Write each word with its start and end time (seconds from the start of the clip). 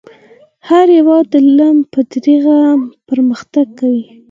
هر 0.69 0.87
هیواد 0.97 1.25
د 1.33 1.35
علم 1.45 1.77
په 1.91 1.99
ذریعه 2.11 2.59
پرمختګ 3.09 3.65
کوي. 3.79 4.03